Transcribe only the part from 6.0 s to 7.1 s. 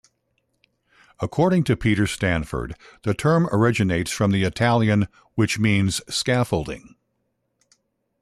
scaffolding.